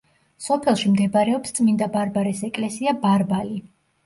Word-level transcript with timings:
სოფელში 0.45 0.93
მდებარეობს 0.93 1.53
წმინდა 1.59 1.89
ბარბარეს 1.97 2.41
ეკლესია 2.49 2.97
„ბარბალი“. 3.05 3.63